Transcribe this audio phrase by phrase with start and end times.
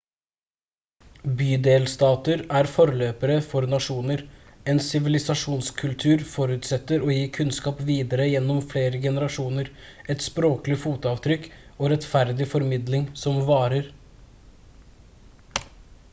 [1.39, 4.23] bydelstater er forløpere for nasjoner
[4.71, 9.69] en sivilisasjonskultur forutsetter å gi kunnskap videre gjennom flere generasjoner
[10.15, 13.93] et språklig fotavtrykk og rettferdig formidling som varer